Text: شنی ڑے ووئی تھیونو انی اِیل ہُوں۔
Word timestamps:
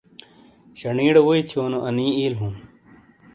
شنی 0.79 1.07
ڑے 1.15 1.21
ووئی 1.25 1.41
تھیونو 1.49 1.79
انی 1.87 2.07
اِیل 2.17 2.33
ہُوں۔ 2.39 2.53